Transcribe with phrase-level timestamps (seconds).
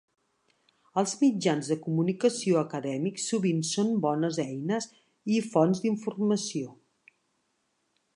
[0.99, 4.89] Els mitjans de comunicació acadèmics sovint són bones eines
[5.35, 6.73] i fonts d'informació.